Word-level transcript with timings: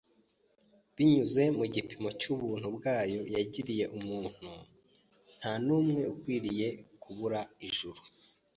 Binyuze 0.95 1.43
mu 1.57 1.65
gipimo 1.73 2.09
cy’ubuntu 2.19 2.67
bwayo 2.77 3.19
yagiriye 3.35 3.85
umuntu, 3.97 4.49
nta 5.37 5.53
n’umwe 5.65 6.01
ukwiriye 6.13 6.67
kubura 7.01 7.39
ijuru. 7.67 8.01